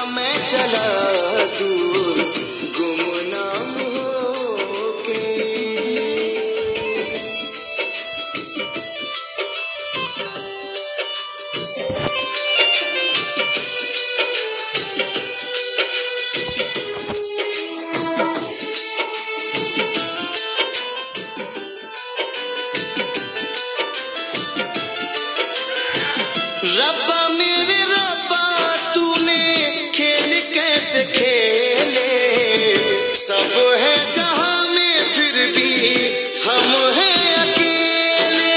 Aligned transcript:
सब 33.24 33.52
है 33.82 34.12
जहाँ 34.12 34.64
में 34.66 35.04
फिर 35.04 35.32
भी 35.32 35.94
हम 36.42 36.92
हैं 36.94 37.34
अकेले। 37.34 38.52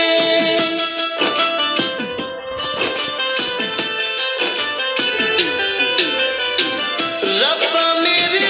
रब्बा 7.41 7.93
मेरे 7.93 8.47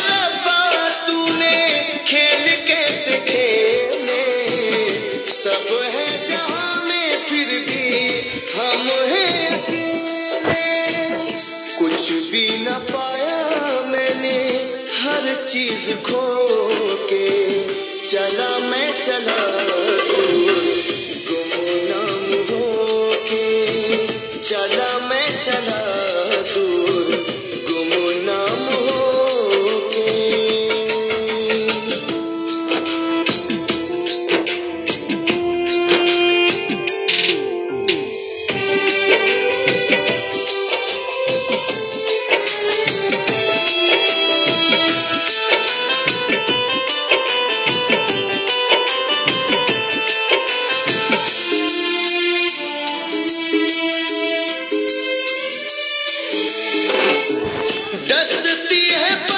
हर 15.08 15.28
चीज़ 15.50 15.94
खो 16.06 16.22
के 17.10 17.28
चला 18.10 18.50
मैं 18.70 18.90
चला 19.00 19.38
गुमनाम 21.30 22.27
मिलती 58.70 58.90
है 58.92 59.37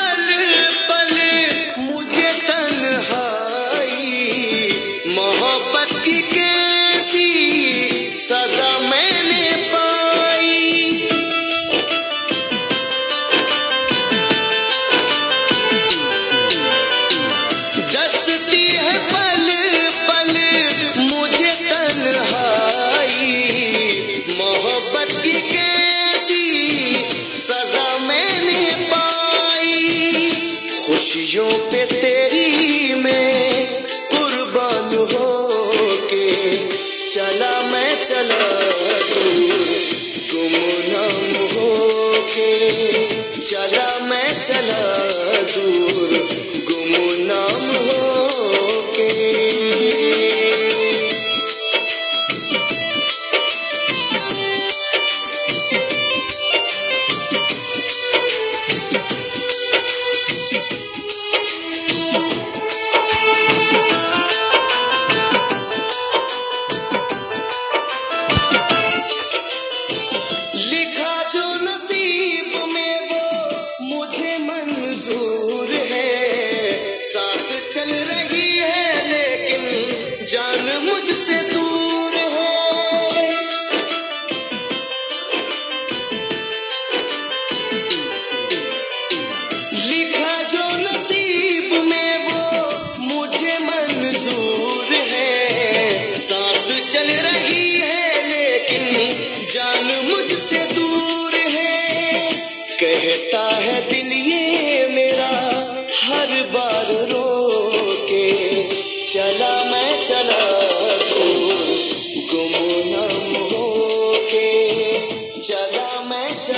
beijou, 31.29 31.47
perdeu. 31.69 31.98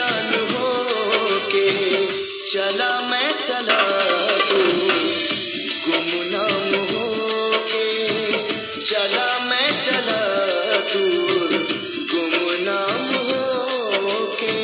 हो 0.00 0.68
के 1.52 1.66
चला 2.50 2.90
मैं 3.10 3.30
चला 3.42 3.78
चला 8.90 9.26
मैं 9.48 9.68
के 14.40 14.56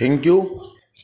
थैंक 0.00 0.26
यू 0.26 0.36